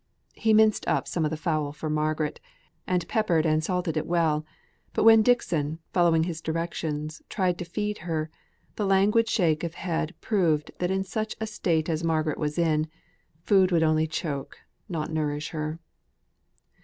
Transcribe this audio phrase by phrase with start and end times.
[0.33, 2.39] He minced up some of the fowl for Margaret,
[2.87, 4.43] and peppered and salted it well;
[4.93, 8.31] but when Dixon, following his directions, tried to feed her,
[8.77, 12.87] the languid shake of head, proved that in such a state as Margaret was in,
[13.43, 14.57] food would only choke,
[14.89, 15.77] not nourish her.